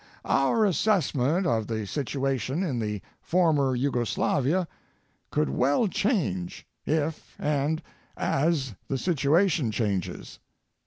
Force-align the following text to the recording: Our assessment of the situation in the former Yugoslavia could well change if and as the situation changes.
Our 0.25 0.65
assessment 0.65 1.45
of 1.45 1.67
the 1.67 1.85
situation 1.85 2.63
in 2.63 2.79
the 2.79 3.03
former 3.21 3.75
Yugoslavia 3.75 4.67
could 5.29 5.47
well 5.47 5.87
change 5.87 6.65
if 6.87 7.35
and 7.37 7.83
as 8.17 8.73
the 8.87 8.97
situation 8.97 9.69
changes. 9.69 10.39